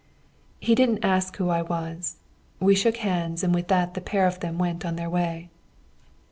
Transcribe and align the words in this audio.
He 0.59 0.73
didn't 0.73 1.05
ask 1.05 1.35
who 1.35 1.49
I 1.49 1.61
was. 1.61 2.15
We 2.59 2.73
shook 2.73 2.97
hands, 2.97 3.43
and 3.43 3.53
with 3.53 3.67
that 3.67 3.93
the 3.93 4.01
pair 4.01 4.25
of 4.25 4.39
them 4.39 4.57
went 4.57 4.83
on 4.83 4.95
their 4.95 5.11
way. 5.11 5.49